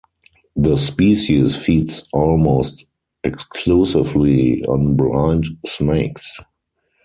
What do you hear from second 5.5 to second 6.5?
snakes.